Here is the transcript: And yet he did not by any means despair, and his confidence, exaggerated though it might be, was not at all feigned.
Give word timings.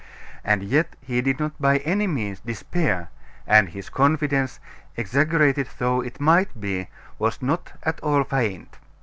And 0.43 0.63
yet 0.63 0.95
he 0.99 1.21
did 1.21 1.39
not 1.39 1.61
by 1.61 1.77
any 1.77 2.07
means 2.07 2.39
despair, 2.39 3.11
and 3.45 3.69
his 3.69 3.91
confidence, 3.91 4.59
exaggerated 4.97 5.67
though 5.77 6.01
it 6.01 6.19
might 6.19 6.59
be, 6.59 6.87
was 7.19 7.39
not 7.39 7.73
at 7.83 7.99
all 7.99 8.23
feigned. 8.23 8.77